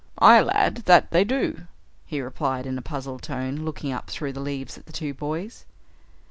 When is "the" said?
4.33-4.39, 4.87-4.91